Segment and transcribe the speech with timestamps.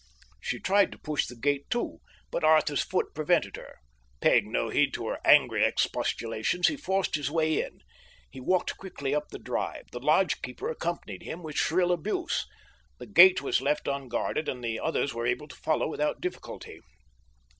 [0.39, 1.99] She tried to push the gate to,
[2.31, 3.75] but Arthur's foot prevented her.
[4.19, 7.81] Paying no heed to her angry expostulations, he forced his way in.
[8.31, 9.91] He walked quickly up the drive.
[9.91, 12.47] The lodge keeper accompanied him, with shrill abuse.
[12.97, 16.79] The gate was left unguarded, and the others were able to follow without difficulty.